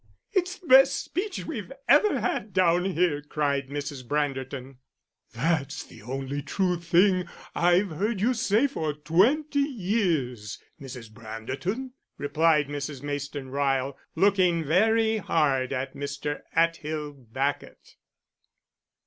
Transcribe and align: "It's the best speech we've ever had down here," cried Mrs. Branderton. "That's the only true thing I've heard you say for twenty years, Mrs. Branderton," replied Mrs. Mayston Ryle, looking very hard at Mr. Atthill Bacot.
"It's 0.33 0.57
the 0.57 0.65
best 0.65 0.99
speech 0.99 1.45
we've 1.45 1.71
ever 1.87 2.19
had 2.21 2.53
down 2.53 2.85
here," 2.85 3.21
cried 3.21 3.69
Mrs. 3.69 4.03
Branderton. 4.03 4.77
"That's 5.31 5.83
the 5.83 6.01
only 6.01 6.41
true 6.41 6.79
thing 6.79 7.27
I've 7.53 7.91
heard 7.91 8.19
you 8.19 8.33
say 8.33 8.65
for 8.65 8.93
twenty 8.93 9.59
years, 9.59 10.57
Mrs. 10.81 11.11
Branderton," 11.11 11.91
replied 12.17 12.67
Mrs. 12.67 13.03
Mayston 13.03 13.51
Ryle, 13.51 13.95
looking 14.15 14.63
very 14.63 15.17
hard 15.17 15.71
at 15.71 15.93
Mr. 15.93 16.39
Atthill 16.55 17.13
Bacot. 17.13 17.97